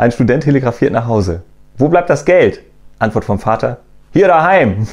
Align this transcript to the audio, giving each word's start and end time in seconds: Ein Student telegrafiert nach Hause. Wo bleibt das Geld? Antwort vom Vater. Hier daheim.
Ein 0.00 0.12
Student 0.12 0.44
telegrafiert 0.44 0.94
nach 0.94 1.06
Hause. 1.06 1.42
Wo 1.76 1.88
bleibt 1.88 2.08
das 2.08 2.24
Geld? 2.24 2.62
Antwort 2.98 3.26
vom 3.26 3.38
Vater. 3.38 3.80
Hier 4.14 4.28
daheim. 4.28 4.86